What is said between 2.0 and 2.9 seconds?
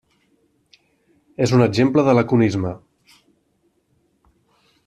de laconisme.